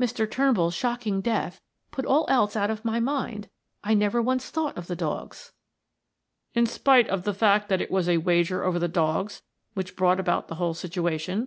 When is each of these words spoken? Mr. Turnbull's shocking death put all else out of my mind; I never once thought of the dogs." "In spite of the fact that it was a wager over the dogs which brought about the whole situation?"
Mr. 0.00 0.28
Turnbull's 0.28 0.74
shocking 0.74 1.20
death 1.20 1.60
put 1.92 2.04
all 2.04 2.26
else 2.28 2.56
out 2.56 2.68
of 2.68 2.84
my 2.84 2.98
mind; 2.98 3.48
I 3.84 3.94
never 3.94 4.20
once 4.20 4.50
thought 4.50 4.76
of 4.76 4.88
the 4.88 4.96
dogs." 4.96 5.52
"In 6.52 6.66
spite 6.66 7.08
of 7.08 7.22
the 7.22 7.32
fact 7.32 7.68
that 7.68 7.80
it 7.80 7.88
was 7.92 8.08
a 8.08 8.16
wager 8.16 8.64
over 8.64 8.80
the 8.80 8.88
dogs 8.88 9.40
which 9.74 9.94
brought 9.94 10.18
about 10.18 10.48
the 10.48 10.56
whole 10.56 10.74
situation?" 10.74 11.46